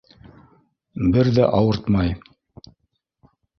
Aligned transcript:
Бер 1.17 1.29
ҙә 1.37 1.45
ауыртмай. 1.59 2.17